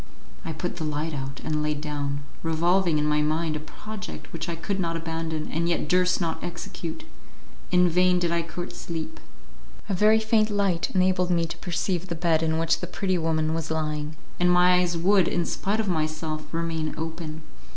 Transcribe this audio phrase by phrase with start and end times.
[0.43, 4.49] I put the light out and laid down, revolving in my mind a project which
[4.49, 7.03] I could not abandon, and yet durst not execute.
[7.71, 9.19] In vain did I court sleep.
[9.87, 13.53] A very faint light enabled me to perceive the bed in which the pretty woman
[13.53, 17.43] was lying, and my eyes would, in spite of myself, remain open.